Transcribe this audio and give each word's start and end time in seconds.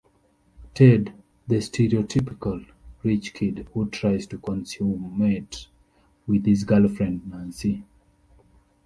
Ted, 0.73 1.13
the 1.47 1.57
stereotypical 1.57 2.65
rich 3.03 3.35
kid 3.35 3.67
who 3.75 3.87
tries 3.87 4.25
to 4.25 4.39
consummate 4.39 5.67
with 6.25 6.43
his 6.43 6.63
girlfriend, 6.63 7.29
Nancy. 7.29 7.83